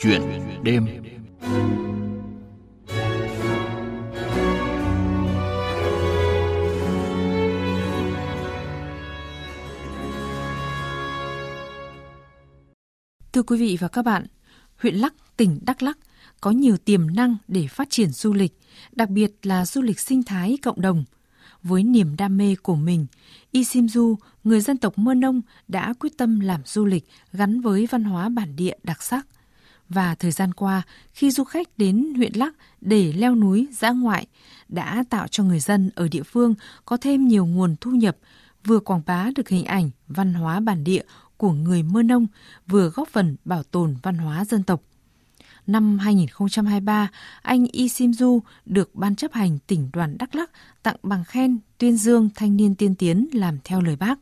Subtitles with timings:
[0.00, 0.22] Chuyện
[0.62, 0.86] đêm
[13.32, 14.26] Thưa quý vị và các bạn,
[14.76, 15.98] huyện Lắc, tỉnh Đắk Lắc
[16.40, 18.52] có nhiều tiềm năng để phát triển du lịch,
[18.92, 21.04] đặc biệt là du lịch sinh thái cộng đồng.
[21.62, 23.06] Với niềm đam mê của mình,
[23.52, 28.04] Isimju, người dân tộc Mơ Nông đã quyết tâm làm du lịch gắn với văn
[28.04, 29.26] hóa bản địa đặc sắc.
[29.88, 30.82] Và thời gian qua,
[31.12, 34.26] khi du khách đến huyện Lắc để leo núi dã ngoại,
[34.68, 36.54] đã tạo cho người dân ở địa phương
[36.84, 38.16] có thêm nhiều nguồn thu nhập,
[38.64, 41.02] vừa quảng bá được hình ảnh văn hóa bản địa
[41.36, 42.26] của người Mơ Nông,
[42.66, 44.82] vừa góp phần bảo tồn văn hóa dân tộc.
[45.66, 47.10] Năm 2023,
[47.42, 50.50] anh Y Sim Du được Ban chấp hành tỉnh đoàn Đắk Lắk
[50.82, 54.18] tặng bằng khen tuyên dương thanh niên tiên tiến làm theo lời bác.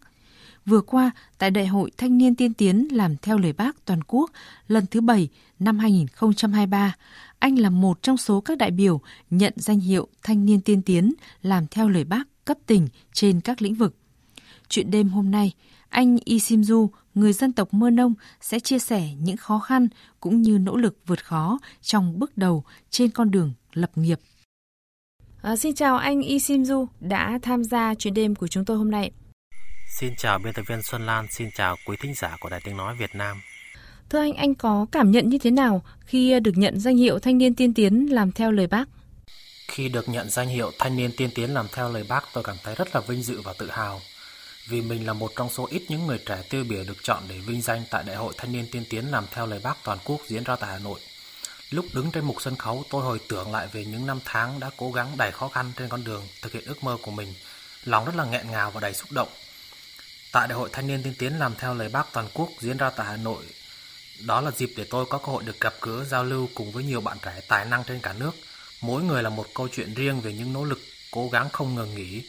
[0.67, 4.31] Vừa qua, tại Đại hội Thanh niên tiên tiến làm theo lời bác toàn quốc
[4.69, 5.29] lần thứ 7
[5.59, 6.97] năm 2023,
[7.39, 9.01] anh là một trong số các đại biểu
[9.31, 13.63] nhận danh hiệu Thanh niên tiên tiến làm theo lời bác cấp tỉnh trên các
[13.63, 13.97] lĩnh vực.
[14.69, 15.53] Chuyện đêm hôm nay,
[15.89, 19.89] anh Y Sim Du, người dân tộc Mơ Nông sẽ chia sẻ những khó khăn
[20.21, 24.21] cũng như nỗ lực vượt khó trong bước đầu trên con đường lập nghiệp.
[25.43, 28.77] À, xin chào anh Y Sim Du đã tham gia chuyện đêm của chúng tôi
[28.77, 29.13] hôm nay.
[30.01, 32.77] Xin chào biên tập viên Xuân Lan, xin chào quý thính giả của Đài Tiếng
[32.77, 33.43] Nói Việt Nam.
[34.11, 37.39] Thưa anh, anh có cảm nhận như thế nào khi được nhận danh hiệu thanh
[37.39, 38.85] niên tiên tiến làm theo lời bác?
[39.69, 42.57] Khi được nhận danh hiệu thanh niên tiên tiến làm theo lời bác, tôi cảm
[42.65, 44.01] thấy rất là vinh dự và tự hào
[44.69, 47.39] vì mình là một trong số ít những người trẻ tiêu biểu được chọn để
[47.39, 50.21] vinh danh tại Đại hội Thanh niên tiên tiến làm theo lời bác toàn quốc
[50.27, 51.01] diễn ra tại Hà Nội.
[51.71, 54.71] Lúc đứng trên mục sân khấu, tôi hồi tưởng lại về những năm tháng đã
[54.77, 57.35] cố gắng đầy khó khăn trên con đường thực hiện ước mơ của mình.
[57.85, 59.29] Lòng rất là nghẹn ngào và đầy xúc động.
[60.35, 62.91] Tại Đại hội Thanh niên tiên tiến làm theo lời bác toàn quốc diễn ra
[62.91, 63.45] tại Hà Nội,
[64.27, 66.85] đó là dịp để tôi có cơ hội được gặp gỡ giao lưu cùng với
[66.85, 68.31] nhiều bạn trẻ tài năng trên cả nước.
[68.81, 70.79] Mỗi người là một câu chuyện riêng về những nỗ lực
[71.11, 72.23] cố gắng không ngừng nghỉ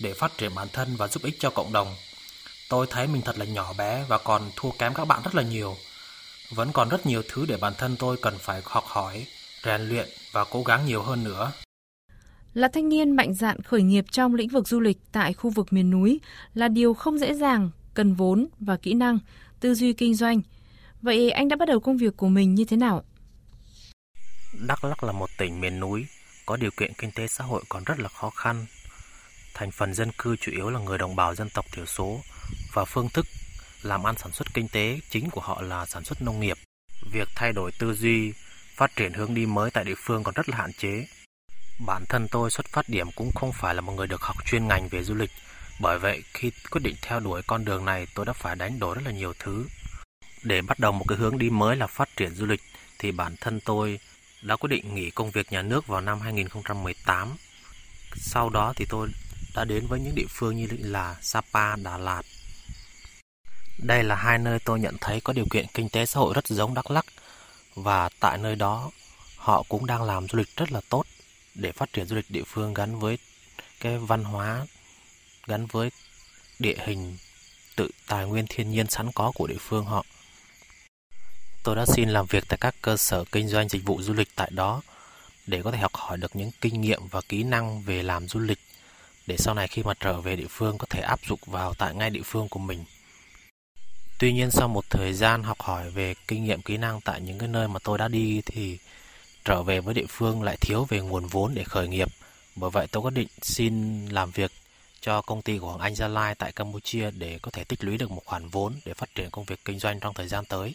[0.00, 1.96] để phát triển bản thân và giúp ích cho cộng đồng.
[2.68, 5.42] Tôi thấy mình thật là nhỏ bé và còn thua kém các bạn rất là
[5.42, 5.76] nhiều.
[6.50, 9.26] Vẫn còn rất nhiều thứ để bản thân tôi cần phải học hỏi,
[9.64, 11.52] rèn luyện và cố gắng nhiều hơn nữa.
[12.54, 15.72] Là thanh niên mạnh dạn khởi nghiệp trong lĩnh vực du lịch tại khu vực
[15.72, 16.20] miền núi
[16.54, 19.18] là điều không dễ dàng, cần vốn và kỹ năng,
[19.60, 20.40] tư duy kinh doanh.
[21.02, 23.04] Vậy anh đã bắt đầu công việc của mình như thế nào?
[24.66, 26.06] Đắk Lắk là một tỉnh miền núi,
[26.46, 28.66] có điều kiện kinh tế xã hội còn rất là khó khăn
[29.54, 32.20] Thành phần dân cư chủ yếu là người đồng bào dân tộc thiểu số
[32.72, 33.26] và phương thức
[33.82, 36.56] làm ăn sản xuất kinh tế chính của họ là sản xuất nông nghiệp.
[37.12, 38.32] Việc thay đổi tư duy,
[38.76, 41.06] phát triển hướng đi mới tại địa phương còn rất là hạn chế.
[41.78, 44.68] Bản thân tôi xuất phát điểm cũng không phải là một người được học chuyên
[44.68, 45.30] ngành về du lịch,
[45.80, 48.94] bởi vậy khi quyết định theo đuổi con đường này tôi đã phải đánh đổi
[48.94, 49.66] rất là nhiều thứ.
[50.42, 52.60] Để bắt đầu một cái hướng đi mới là phát triển du lịch
[52.98, 54.00] thì bản thân tôi
[54.42, 57.36] đã quyết định nghỉ công việc nhà nước vào năm 2018.
[58.16, 59.08] Sau đó thì tôi
[59.54, 62.22] đã đến với những địa phương như là Sapa, Đà Lạt.
[63.78, 66.46] Đây là hai nơi tôi nhận thấy có điều kiện kinh tế xã hội rất
[66.46, 67.06] giống Đắk Lắk
[67.74, 68.90] và tại nơi đó
[69.36, 71.04] họ cũng đang làm du lịch rất là tốt
[71.54, 73.18] để phát triển du lịch địa phương gắn với
[73.80, 74.66] cái văn hóa,
[75.46, 75.90] gắn với
[76.58, 77.16] địa hình
[77.76, 80.04] tự tài nguyên thiên nhiên sẵn có của địa phương họ.
[81.62, 84.28] Tôi đã xin làm việc tại các cơ sở kinh doanh dịch vụ du lịch
[84.36, 84.82] tại đó
[85.46, 88.40] để có thể học hỏi được những kinh nghiệm và kỹ năng về làm du
[88.40, 88.58] lịch
[89.26, 91.94] để sau này khi mà trở về địa phương có thể áp dụng vào tại
[91.94, 92.84] ngay địa phương của mình.
[94.18, 97.38] Tuy nhiên sau một thời gian học hỏi về kinh nghiệm kỹ năng tại những
[97.38, 98.78] cái nơi mà tôi đã đi thì
[99.44, 102.08] trở về với địa phương lại thiếu về nguồn vốn để khởi nghiệp.
[102.56, 104.50] Bởi vậy tôi quyết định xin làm việc
[105.00, 107.98] cho công ty của Hoàng Anh Gia Lai tại Campuchia để có thể tích lũy
[107.98, 110.74] được một khoản vốn để phát triển công việc kinh doanh trong thời gian tới.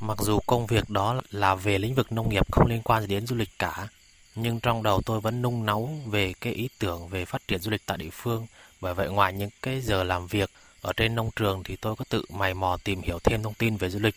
[0.00, 3.08] Mặc dù công việc đó là về lĩnh vực nông nghiệp không liên quan gì
[3.08, 3.88] đến du lịch cả,
[4.34, 7.70] nhưng trong đầu tôi vẫn nung nấu về cái ý tưởng về phát triển du
[7.70, 8.46] lịch tại địa phương.
[8.80, 10.50] Bởi vậy ngoài những cái giờ làm việc
[10.80, 13.76] ở trên nông trường thì tôi có tự mày mò tìm hiểu thêm thông tin
[13.76, 14.14] về du lịch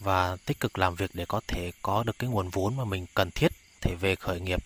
[0.00, 3.06] và tích cực làm việc để có thể có được cái nguồn vốn mà mình
[3.14, 3.52] cần thiết
[3.84, 4.60] để về khởi nghiệp.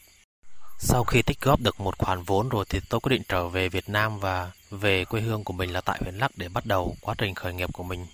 [0.78, 3.68] Sau khi tích góp được một khoản vốn rồi thì tôi quyết định trở về
[3.68, 6.96] Việt Nam và về quê hương của mình là tại huyện Lắc để bắt đầu
[7.00, 8.06] quá trình khởi nghiệp của mình.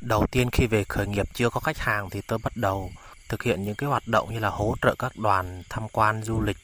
[0.00, 2.90] Đầu tiên khi về khởi nghiệp chưa có khách hàng thì tôi bắt đầu
[3.28, 6.40] thực hiện những cái hoạt động như là hỗ trợ các đoàn tham quan du
[6.40, 6.56] lịch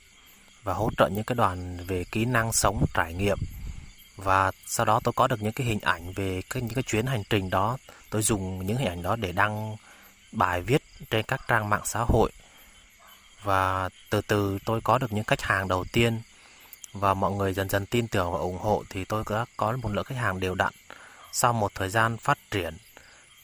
[0.62, 3.38] và hỗ trợ những cái đoàn về kỹ năng sống trải nghiệm
[4.16, 7.06] và sau đó tôi có được những cái hình ảnh về cái, những cái chuyến
[7.06, 7.76] hành trình đó
[8.10, 9.76] tôi dùng những hình ảnh đó để đăng
[10.32, 12.30] bài viết trên các trang mạng xã hội.
[13.42, 16.20] Và từ từ tôi có được những khách hàng đầu tiên.
[16.92, 19.90] Và mọi người dần dần tin tưởng và ủng hộ thì tôi đã có một
[19.92, 20.72] lượng khách hàng đều đặn.
[21.32, 22.74] Sau một thời gian phát triển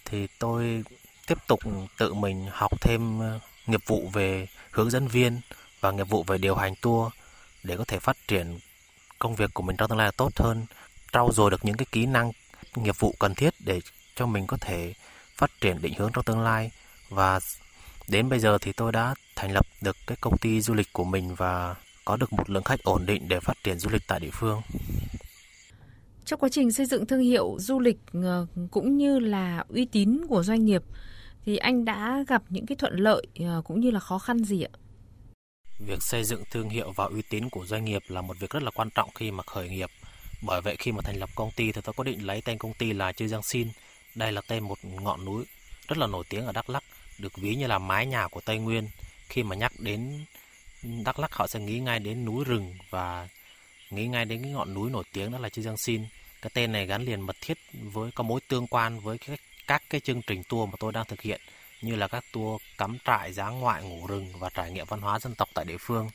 [0.04, 0.84] thì tôi
[1.26, 1.60] tiếp tục
[1.98, 5.40] tự mình học thêm ờ, nghiệp vụ về hướng dẫn viên
[5.80, 7.12] và nghiệp vụ về điều hành tour
[7.62, 8.58] để có thể phát triển
[9.18, 10.66] công việc của mình trong tương lai tốt hơn,
[11.12, 12.32] trau dồi được những cái kỹ năng
[12.76, 13.80] nghiệp vụ cần thiết để
[14.14, 14.94] cho mình có thể
[15.34, 16.70] phát triển định hướng trong tương lai
[17.08, 17.40] và
[18.08, 21.04] đến bây giờ thì tôi đã thành lập được cái công ty du lịch của
[21.04, 24.20] mình và có được một lượng khách ổn định để phát triển du lịch tại
[24.20, 24.62] địa phương.
[26.24, 30.26] Trong quá trình xây dựng thương hiệu du lịch ờ, cũng như là uy tín
[30.28, 30.82] của doanh nghiệp
[31.44, 34.62] thì anh đã gặp những cái thuận lợi ờ, cũng như là khó khăn gì
[34.62, 34.72] ạ?
[35.86, 38.62] Việc xây dựng thương hiệu và uy tín của doanh nghiệp là một việc rất
[38.62, 39.90] là quan trọng khi mà khởi nghiệp.
[40.46, 42.74] Bởi vậy khi mà thành lập công ty thì tôi có định lấy tên công
[42.78, 43.68] ty là Chư Giang Xin.
[44.14, 45.44] Đây là tên một ngọn núi
[45.88, 46.84] rất là nổi tiếng ở Đắk Lắk,
[47.18, 48.88] được ví như là mái nhà của Tây Nguyên.
[49.28, 50.24] Khi mà nhắc đến
[50.82, 53.28] Đắk Lắk họ sẽ nghĩ ngay đến núi rừng và
[53.90, 56.06] nghĩ ngay đến cái ngọn núi nổi tiếng đó là Chư Giang Xin.
[56.42, 59.82] Cái tên này gắn liền mật thiết với có mối tương quan với các các
[59.90, 61.40] cái chương trình tour mà tôi đang thực hiện
[61.82, 65.18] như là các tour cắm trại, giá ngoại, ngủ rừng và trải nghiệm văn hóa
[65.18, 66.10] dân tộc tại địa phương.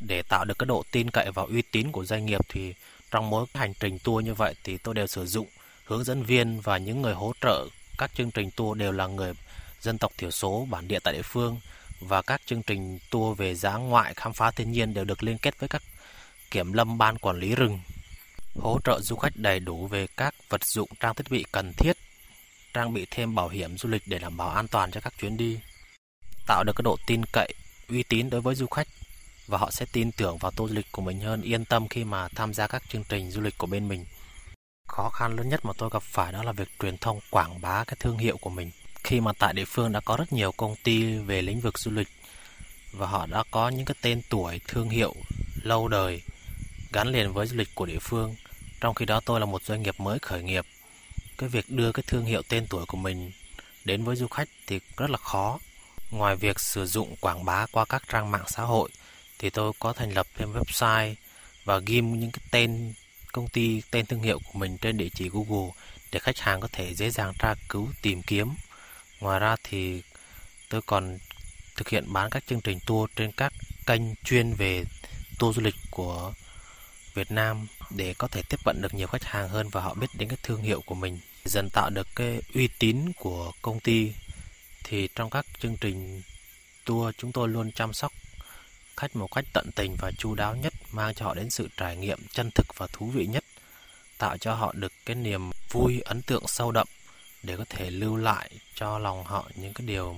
[0.00, 2.74] Để tạo được cái độ tin cậy và uy tín của doanh nghiệp thì
[3.10, 5.46] trong mỗi hành trình tour như vậy thì tôi đều sử dụng
[5.84, 7.66] hướng dẫn viên và những người hỗ trợ
[7.98, 9.32] các chương trình tour đều là người
[9.80, 11.60] dân tộc thiểu số, bản địa tại địa phương.
[12.00, 15.38] Và các chương trình tour về giá ngoại, khám phá thiên nhiên đều được liên
[15.38, 15.82] kết với các
[16.50, 17.80] kiểm lâm ban quản lý rừng,
[18.60, 21.96] hỗ trợ du khách đầy đủ về các vật dụng, trang thiết bị cần thiết,
[22.74, 25.36] trang bị thêm bảo hiểm du lịch để đảm bảo an toàn cho các chuyến
[25.36, 25.58] đi,
[26.46, 27.54] tạo được cái độ tin cậy,
[27.88, 28.88] uy tín đối với du khách.
[29.46, 32.04] Và họ sẽ tin tưởng vào tour du lịch của mình hơn, yên tâm khi
[32.04, 34.04] mà tham gia các chương trình du lịch của bên mình
[34.86, 37.84] khó khăn lớn nhất mà tôi gặp phải đó là việc truyền thông quảng bá
[37.84, 38.70] cái thương hiệu của mình.
[39.04, 41.90] Khi mà tại địa phương đã có rất nhiều công ty về lĩnh vực du
[41.90, 42.08] lịch
[42.92, 45.14] và họ đã có những cái tên tuổi, thương hiệu
[45.62, 46.22] lâu đời
[46.92, 48.34] gắn liền với du lịch của địa phương.
[48.80, 50.66] Trong khi đó tôi là một doanh nghiệp mới khởi nghiệp.
[51.38, 53.32] Cái việc đưa cái thương hiệu tên tuổi của mình
[53.84, 55.58] đến với du khách thì rất là khó.
[56.10, 58.90] Ngoài việc sử dụng quảng bá qua các trang mạng xã hội
[59.38, 61.14] thì tôi có thành lập thêm website
[61.64, 62.92] và ghim những cái tên
[63.32, 65.70] công ty tên thương hiệu của mình trên địa chỉ Google
[66.12, 68.48] để khách hàng có thể dễ dàng tra cứu, tìm kiếm.
[69.20, 70.02] Ngoài ra thì
[70.68, 71.18] tôi còn
[71.76, 73.52] thực hiện bán các chương trình tour trên các
[73.86, 74.84] kênh chuyên về
[75.38, 76.32] tour du lịch của
[77.14, 80.06] Việt Nam để có thể tiếp cận được nhiều khách hàng hơn và họ biết
[80.14, 81.20] đến cái thương hiệu của mình.
[81.44, 84.12] Dần tạo được cái uy tín của công ty.
[84.84, 86.22] Thì trong các chương trình
[86.84, 88.12] tour, chúng tôi luôn chăm sóc
[88.96, 91.96] khách một cách tận tình và chu đáo nhất mang cho họ đến sự trải
[91.96, 93.44] nghiệm chân thực và thú vị nhất
[94.18, 96.86] tạo cho họ được cái niềm vui ấn tượng sâu đậm
[97.42, 100.16] để có thể lưu lại cho lòng họ những cái điều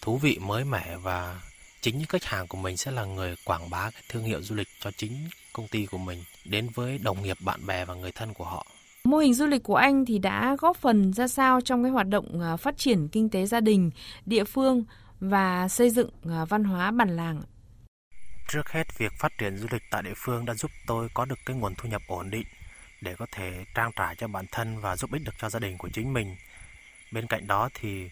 [0.00, 1.40] thú vị mới mẻ và
[1.80, 4.54] chính những khách hàng của mình sẽ là người quảng bá cái thương hiệu du
[4.54, 5.12] lịch cho chính
[5.52, 8.66] công ty của mình đến với đồng nghiệp, bạn bè và người thân của họ.
[9.04, 12.08] Mô hình du lịch của anh thì đã góp phần ra sao trong cái hoạt
[12.08, 13.90] động à, phát triển kinh tế gia đình,
[14.26, 14.84] địa phương
[15.20, 17.42] và xây dựng à, văn hóa bản làng?
[18.52, 21.38] Trước hết, việc phát triển du lịch tại địa phương đã giúp tôi có được
[21.46, 22.46] cái nguồn thu nhập ổn định
[23.00, 25.78] để có thể trang trải cho bản thân và giúp ích được cho gia đình
[25.78, 26.36] của chính mình.
[27.12, 28.10] Bên cạnh đó thì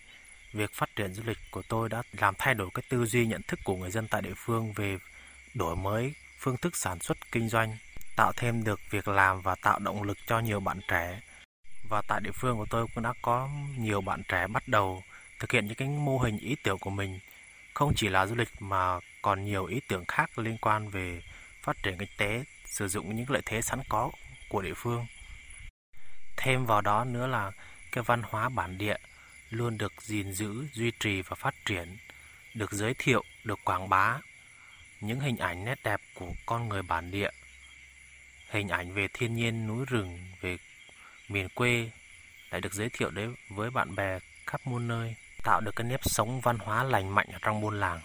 [0.53, 3.43] việc phát triển du lịch của tôi đã làm thay đổi cái tư duy nhận
[3.43, 4.99] thức của người dân tại địa phương về
[5.55, 7.77] đổi mới phương thức sản xuất kinh doanh,
[8.17, 11.21] tạo thêm được việc làm và tạo động lực cho nhiều bạn trẻ.
[11.89, 13.49] Và tại địa phương của tôi cũng đã có
[13.79, 15.03] nhiều bạn trẻ bắt đầu
[15.39, 17.19] thực hiện những cái mô hình ý tưởng của mình,
[17.79, 21.23] không chỉ là du lịch mà còn nhiều ý tưởng khác liên quan về
[21.63, 24.11] phát triển kinh tế, sử dụng những lợi thế sẵn có
[24.49, 25.07] của địa phương.
[26.37, 27.53] Thêm vào đó nữa là
[27.93, 28.97] cái văn hóa bản địa
[29.51, 31.97] luôn được gìn giữ, duy trì và phát triển,
[32.55, 34.21] được giới thiệu, được quảng bá
[35.01, 37.31] những hình ảnh nét đẹp của con người bản địa,
[38.51, 40.57] hình ảnh về thiên nhiên núi rừng, về
[41.29, 41.91] miền quê
[42.51, 45.15] lại được giới thiệu đến với bạn bè khắp muôn nơi,
[45.45, 48.01] tạo được cái nếp sống văn hóa lành mạnh ở trong buôn làng.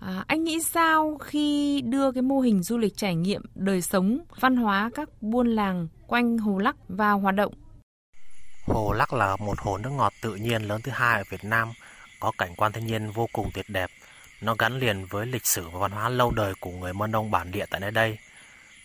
[0.00, 4.18] À, anh nghĩ sao khi đưa cái mô hình du lịch trải nghiệm đời sống,
[4.40, 7.54] văn hóa các buôn làng quanh Hồ Lắc vào hoạt động?
[8.66, 11.72] Hồ Lắc là một hồ nước ngọt tự nhiên lớn thứ hai ở Việt Nam,
[12.20, 13.90] có cảnh quan thiên nhiên vô cùng tuyệt đẹp,
[14.40, 17.30] nó gắn liền với lịch sử và văn hóa lâu đời của người Mân Nông
[17.30, 18.18] bản địa tại nơi đây.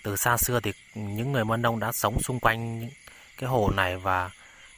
[0.03, 2.89] Từ xa xưa thì những người Mân Nông đã sống xung quanh
[3.37, 4.29] cái hồ này và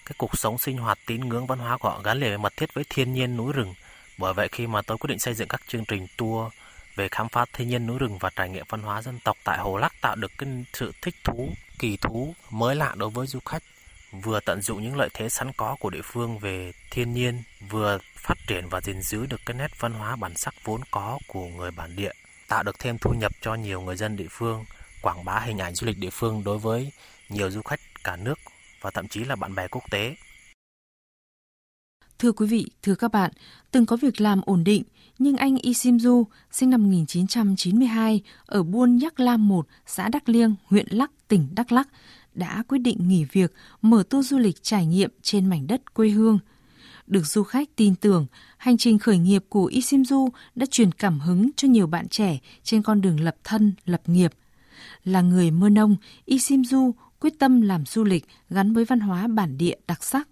[0.09, 2.53] cái cuộc sống sinh hoạt tín ngưỡng văn hóa của họ gắn liền với mật
[2.57, 3.73] thiết với thiên nhiên núi rừng.
[4.17, 6.53] Bởi vậy khi mà tôi quyết định xây dựng các chương trình tour
[6.95, 9.57] về khám phá thiên nhiên núi rừng và trải nghiệm văn hóa dân tộc tại
[9.57, 11.49] Hồ Lắc tạo được cái sự thích thú,
[11.79, 13.63] kỳ thú mới lạ đối với du khách
[14.11, 17.97] vừa tận dụng những lợi thế sẵn có của địa phương về thiên nhiên, vừa
[18.15, 21.45] phát triển và gìn giữ được cái nét văn hóa bản sắc vốn có của
[21.45, 22.11] người bản địa,
[22.47, 24.65] tạo được thêm thu nhập cho nhiều người dân địa phương,
[25.01, 26.91] quảng bá hình ảnh du lịch địa phương đối với
[27.29, 28.39] nhiều du khách cả nước
[28.81, 30.15] và thậm chí là bạn bè quốc tế.
[32.19, 33.31] Thưa quý vị, thưa các bạn,
[33.71, 34.83] từng có việc làm ổn định,
[35.19, 40.88] nhưng anh Isimju, sinh năm 1992, ở buôn Nhắc Lam 1, xã Đắc Liêng, huyện
[40.89, 41.88] Lắc, tỉnh Đắk Lắc,
[42.33, 46.09] đã quyết định nghỉ việc, mở tour du lịch trải nghiệm trên mảnh đất quê
[46.09, 46.39] hương.
[47.07, 48.25] Được du khách tin tưởng,
[48.57, 52.81] hành trình khởi nghiệp của Isimju đã truyền cảm hứng cho nhiều bạn trẻ trên
[52.81, 54.31] con đường lập thân, lập nghiệp.
[55.03, 55.95] Là người Mơ Nông,
[56.25, 60.27] Isimju quyết tâm làm du lịch gắn với văn hóa bản địa đặc sắc.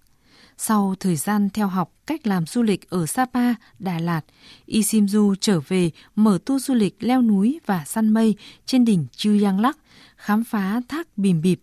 [0.57, 4.21] Sau thời gian theo học cách làm du lịch ở Sapa, Đà Lạt,
[4.67, 9.39] Isimju trở về mở tour du lịch leo núi và săn mây trên đỉnh Chư
[9.39, 9.77] Giang Lắc,
[10.15, 11.59] khám phá thác Bìm Bịp.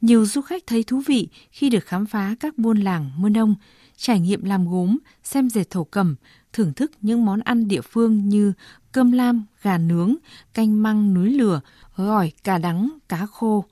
[0.00, 3.54] Nhiều du khách thấy thú vị khi được khám phá các buôn làng Mơ Nông,
[3.96, 6.16] trải nghiệm làm gốm, xem dệt thổ cẩm,
[6.52, 8.52] thưởng thức những món ăn địa phương như
[8.92, 10.14] cơm lam, gà nướng,
[10.54, 11.60] canh măng núi lửa,
[11.96, 13.64] gỏi, cà đắng, cá khô.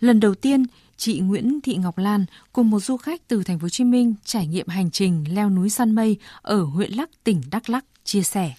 [0.00, 0.64] Lần đầu tiên,
[0.96, 4.14] chị Nguyễn Thị Ngọc Lan cùng một du khách từ thành phố Hồ Chí Minh
[4.24, 8.22] trải nghiệm hành trình leo núi săn mây ở huyện Lắc, tỉnh Đắk Lắk chia
[8.22, 8.50] sẻ.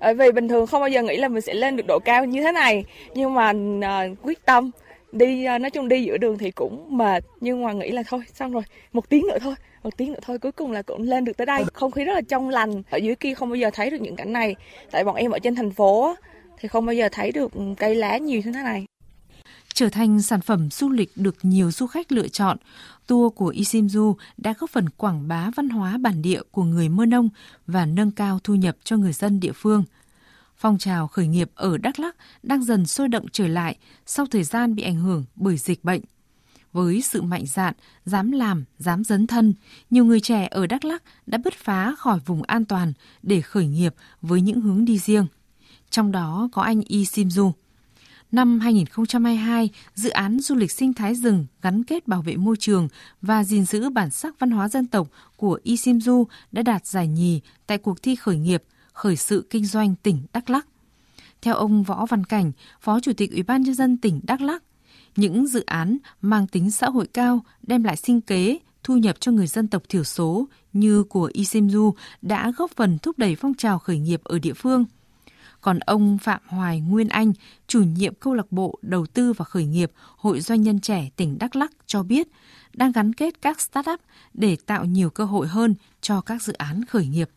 [0.00, 2.24] Bởi vì bình thường không bao giờ nghĩ là mình sẽ lên được độ cao
[2.24, 4.70] như thế này, nhưng mà uh, quyết tâm
[5.12, 8.20] đi uh, nói chung đi giữa đường thì cũng mệt nhưng mà nghĩ là thôi
[8.34, 8.62] xong rồi
[8.92, 11.46] một tiếng nữa thôi một tiếng nữa thôi cuối cùng là cũng lên được tới
[11.46, 14.00] đây không khí rất là trong lành ở dưới kia không bao giờ thấy được
[14.00, 14.54] những cảnh này
[14.90, 16.14] tại bọn em ở trên thành phố
[16.58, 18.86] thì không bao giờ thấy được cây lá nhiều như thế này
[19.74, 22.58] trở thành sản phẩm du lịch được nhiều du khách lựa chọn.
[23.06, 27.06] Tour của Isimju đã góp phần quảng bá văn hóa bản địa của người Mơ
[27.06, 27.28] Nông
[27.66, 29.84] và nâng cao thu nhập cho người dân địa phương.
[30.56, 33.76] Phong trào khởi nghiệp ở Đắk Lắk đang dần sôi động trở lại
[34.06, 36.00] sau thời gian bị ảnh hưởng bởi dịch bệnh.
[36.72, 39.54] Với sự mạnh dạn, dám làm, dám dấn thân,
[39.90, 43.66] nhiều người trẻ ở Đắk Lắk đã bứt phá khỏi vùng an toàn để khởi
[43.66, 45.26] nghiệp với những hướng đi riêng.
[45.90, 47.52] Trong đó có anh Y Simju.
[48.34, 52.88] Năm 2022, dự án du lịch sinh thái rừng gắn kết bảo vệ môi trường
[53.22, 55.76] và gìn giữ bản sắc văn hóa dân tộc của Y
[56.52, 58.62] đã đạt giải nhì tại cuộc thi khởi nghiệp
[58.92, 60.66] khởi sự kinh doanh tỉnh Đắk Lắk.
[61.42, 64.62] Theo ông Võ Văn Cảnh, Phó Chủ tịch Ủy ban nhân dân tỉnh Đắk Lắk,
[65.16, 69.32] những dự án mang tính xã hội cao đem lại sinh kế, thu nhập cho
[69.32, 73.78] người dân tộc thiểu số như của Isimju đã góp phần thúc đẩy phong trào
[73.78, 74.84] khởi nghiệp ở địa phương.
[75.64, 77.32] Còn ông Phạm Hoài Nguyên Anh,
[77.66, 81.38] chủ nhiệm câu lạc bộ đầu tư và khởi nghiệp Hội Doanh nhân trẻ tỉnh
[81.38, 82.28] Đắk Lắk cho biết,
[82.72, 84.00] đang gắn kết các startup
[84.34, 87.28] để tạo nhiều cơ hội hơn cho các dự án khởi nghiệp.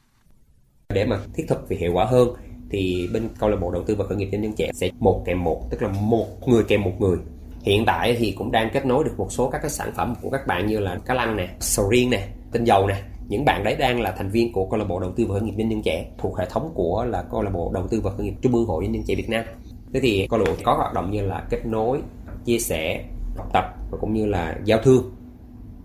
[0.89, 2.29] Để mà thiết thực và hiệu quả hơn
[2.69, 5.23] thì bên câu lạc bộ đầu tư và khởi nghiệp doanh nhân trẻ sẽ một
[5.25, 7.17] kèm một, tức là một người kèm một người
[7.61, 10.29] hiện tại thì cũng đang kết nối được một số các cái sản phẩm của
[10.29, 13.63] các bạn như là cá lăng nè sầu riêng nè tinh dầu nè những bạn
[13.63, 15.69] đấy đang là thành viên của câu lạc bộ đầu tư và khởi nghiệp doanh
[15.69, 18.33] nhân trẻ thuộc hệ thống của là câu lạc bộ đầu tư và khởi nghiệp
[18.41, 19.45] trung ương hội doanh nhân trẻ Việt Nam.
[19.93, 21.99] Thế thì câu lạc bộ có hoạt động như là kết nối,
[22.45, 23.03] chia sẻ,
[23.37, 25.11] học tập và cũng như là giao thương.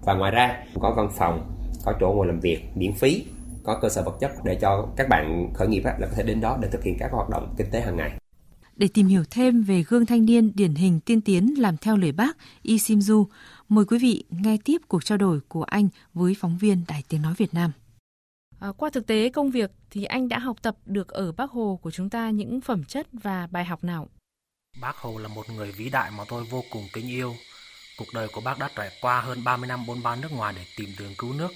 [0.05, 1.51] Và ngoài ra, có văn phòng,
[1.85, 3.25] có chỗ ngồi làm việc miễn phí,
[3.63, 6.41] có cơ sở vật chất để cho các bạn khởi nghiệp là có thể đến
[6.41, 8.22] đó để thực hiện các hoạt động kinh tế hàng ngày
[8.83, 12.13] để tìm hiểu thêm về gương thanh niên điển hình tiên tiến làm theo lời
[12.13, 13.27] bác Y Simju,
[13.69, 17.23] mời quý vị nghe tiếp cuộc trao đổi của anh với phóng viên Đài Tiếng
[17.23, 17.73] Nói Việt Nam.
[18.61, 21.79] À, qua thực tế công việc thì anh đã học tập được ở Bác Hồ
[21.83, 24.09] của chúng ta những phẩm chất và bài học nào?
[24.81, 27.35] Bác Hồ là một người vĩ đại mà tôi vô cùng kính yêu.
[27.99, 30.65] Cuộc đời của bác đã trải qua hơn 30 năm bôn ba nước ngoài để
[30.77, 31.51] tìm đường cứu nước.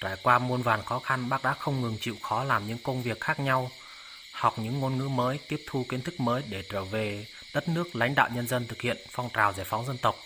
[0.00, 3.02] Trải qua muôn vàn khó khăn, bác đã không ngừng chịu khó làm những công
[3.02, 3.70] việc khác nhau–
[4.42, 7.96] học những ngôn ngữ mới, tiếp thu kiến thức mới để trở về đất nước
[7.96, 10.16] lãnh đạo nhân dân thực hiện phong trào giải phóng dân tộc.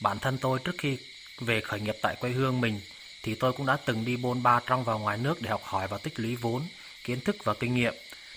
[0.00, 0.98] Bản thân tôi trước khi
[1.40, 2.80] về khởi nghiệp tại quê hương mình
[3.22, 5.88] thì tôi cũng đã từng đi bôn ba trong và ngoài nước để học hỏi
[5.88, 6.62] và tích lũy vốn,
[7.04, 7.94] kiến thức và kinh nghiệm.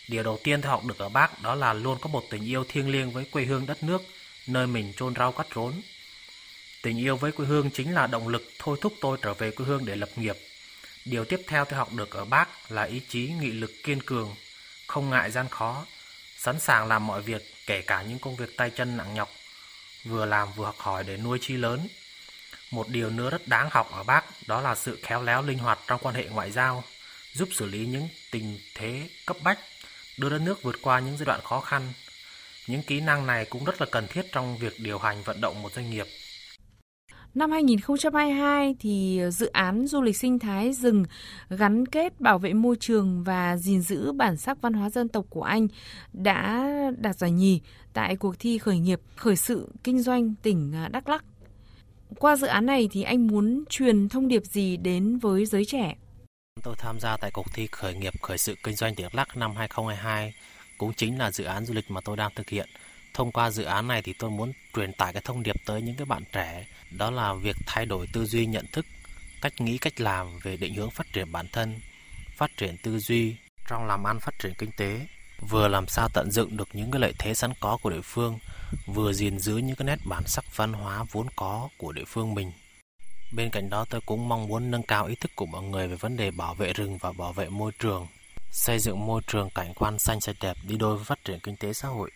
[0.08, 2.66] Điều đầu tiên tôi học được ở bác đó là luôn có một tình yêu
[2.70, 4.02] thiêng liêng với quê hương đất nước,
[4.48, 5.74] nơi mình chôn rau cắt rốn.
[6.82, 9.66] Tình yêu với quê hương chính là động lực thôi thúc tôi trở về quê
[9.66, 10.38] hương để lập nghiệp.
[11.06, 14.36] Điều tiếp theo tôi học được ở bác là ý chí nghị lực kiên cường,
[14.88, 15.86] không ngại gian khó,
[16.38, 19.29] sẵn sàng làm mọi việc kể cả những công việc tay chân nặng nhọc,
[20.03, 21.88] vừa làm vừa học hỏi để nuôi chi lớn.
[22.72, 25.79] Một điều nữa rất đáng học ở bác đó là sự khéo léo linh hoạt
[25.88, 26.84] trong quan hệ ngoại giao,
[27.34, 29.60] giúp xử lý những tình thế cấp bách,
[30.17, 31.94] đưa đất nước vượt qua những giai đoạn khó khăn.
[32.67, 35.62] Những kỹ năng này cũng rất là cần thiết trong việc điều hành vận động
[35.62, 36.08] một doanh nghiệp.
[37.38, 41.06] Năm 2022 thì ờ, dự án du lịch sinh thái rừng
[41.50, 45.25] gắn kết bảo vệ môi trường và gìn giữ bản sắc văn hóa dân tộc
[45.29, 45.67] của anh
[46.13, 47.62] đã đạt giải nhì
[47.94, 51.25] tại cuộc thi khởi nghiệp, khởi sự kinh doanh tỉnh ờ, Đắk Lắk.
[52.20, 55.96] Qua dự án này thì anh muốn truyền thông điệp gì đến với giới trẻ?
[56.63, 59.38] Tôi tham gia tại cuộc thi khởi nghiệp, khởi sự kinh doanh tỉnh Đắk Lắk
[59.38, 60.34] năm 2022
[60.77, 62.70] cũng chính là dự án du lịch mà tôi đang thực hiện
[63.18, 65.96] thông qua dự án này thì tôi muốn truyền tải cái thông điệp tới những
[65.96, 68.86] cái bạn trẻ đó là việc thay đổi tư duy nhận thức
[69.42, 71.80] cách nghĩ cách làm về định hướng phát triển bản thân,
[72.36, 73.36] phát triển tư duy
[73.68, 75.08] trong làm ăn phát triển kinh tế,
[75.50, 78.40] vừa làm sao tận dụng được những cái lợi thế sẵn có của địa phương,
[78.86, 82.34] vừa gìn giữ những cái nét bản sắc văn hóa vốn có của địa phương
[82.34, 82.52] mình.
[83.32, 85.96] Bên cạnh đó tôi cũng mong muốn nâng cao ý thức của mọi người về
[85.96, 88.08] vấn đề bảo vệ rừng và bảo vệ môi trường,
[88.52, 91.56] xây dựng môi trường cảnh quan xanh sạch đẹp đi đôi với phát triển kinh
[91.56, 92.12] tế xã hội.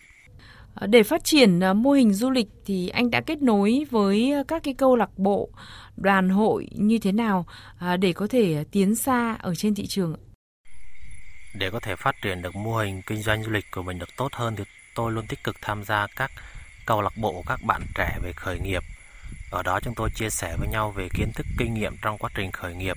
[0.74, 4.32] Ờ, để phát triển ờ, mô hình du lịch thì anh đã kết nối với
[4.32, 5.48] ờ, các cái câu lạc bộ,
[5.96, 7.46] đoàn hội như thế nào
[8.00, 10.16] để có thể tiến xa ở trên thị trường?
[11.54, 14.08] Để có thể phát triển được mô hình kinh doanh du lịch của mình được
[14.16, 14.64] tốt hơn thì
[14.94, 16.30] tôi luôn tích cực tham gia các
[16.86, 18.82] câu lạc bộ các bạn trẻ về khởi nghiệp.
[19.50, 22.30] Ở đó chúng tôi chia sẻ với nhau về kiến thức kinh nghiệm trong quá
[22.34, 22.96] trình khởi nghiệp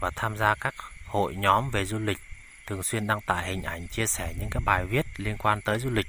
[0.00, 0.74] và tham gia các
[1.06, 2.18] hội nhóm về du lịch,
[2.66, 5.78] thường xuyên đăng tải hình ảnh chia sẻ những cái bài viết liên quan tới
[5.78, 6.06] du lịch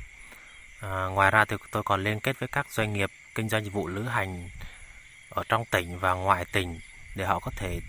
[0.80, 3.74] À, ngoài ra thì tôi còn liên kết với các doanh nghiệp kinh doanh dịch
[3.74, 4.50] vụ lữ hành
[5.30, 6.80] ở trong tỉnh và ngoài tỉnh
[7.16, 7.80] để họ có thể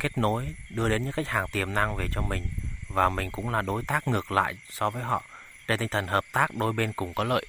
[0.00, 2.42] kết nối đưa đến những khách hàng tiềm năng về cho mình
[2.94, 5.22] và mình cũng là đối tác ngược lại so với họ
[5.68, 7.46] trên tinh thần hợp tác đôi bên cùng có lợi.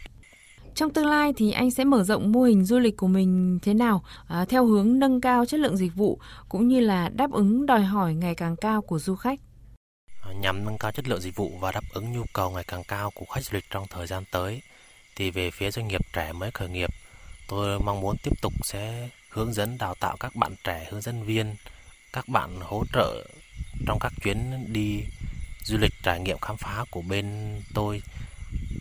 [0.75, 3.73] Trong tương lai thì anh sẽ mở rộng mô hình du lịch của mình thế
[3.73, 6.19] nào à, theo hướng nâng cao chất lượng dịch vụ
[6.49, 9.39] cũng như là đáp ứng đòi hỏi ngày càng cao của du khách.
[10.39, 13.11] Nhằm nâng cao chất lượng dịch vụ và đáp ứng nhu cầu ngày càng cao
[13.11, 14.61] của khách du lịch trong thời gian tới,
[15.15, 16.89] thì về phía doanh nghiệp trẻ mới khởi nghiệp,
[17.47, 21.23] tôi mong muốn tiếp tục sẽ hướng dẫn đào tạo các bạn trẻ hướng dẫn
[21.23, 21.55] viên,
[22.13, 23.27] các bạn hỗ trợ
[23.87, 25.03] trong các chuyến đi
[25.63, 28.01] du lịch trải nghiệm khám phá của bên tôi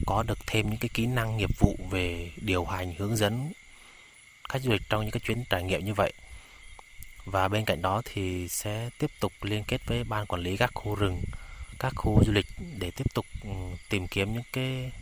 [0.06, 3.52] có được thêm những cái kỹ năng nghiệp vụ về điều hành hướng dẫn
[4.48, 6.12] khách du lịch trong những cái chuyến trải nghiệm như vậy.
[7.24, 10.70] Và bên cạnh đó thì sẽ tiếp tục liên kết với ban quản lý các
[10.74, 11.22] khu rừng
[11.78, 12.46] các khu du lịch
[12.78, 13.50] để tiếp tục ừ,
[13.88, 14.92] tìm kiếm những cái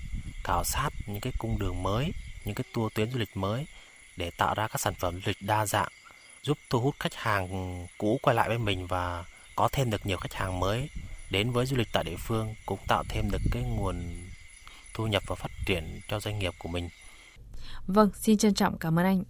[0.44, 2.12] khảo sát những cái cung đường mới
[2.44, 3.66] những cái tour tuyến du lịch mới
[4.16, 5.88] để tạo ra các sản phẩm du lịch đa dạng
[6.42, 9.24] giúp thu hút khách hàng cũ quay lại với mình và
[9.56, 10.88] có thêm được nhiều khách hàng mới
[11.30, 13.96] đến với du lịch tại địa phương cũng tạo thêm được cái nguồn
[14.94, 16.88] thu nhập và phát triển cho doanh nghiệp của mình.
[17.86, 19.22] Vâng, xin trân trọng cảm ơn anh.